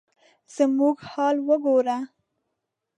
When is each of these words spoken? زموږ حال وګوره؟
زموږ 0.55 0.97
حال 1.09 1.35
وګوره؟ 1.47 1.97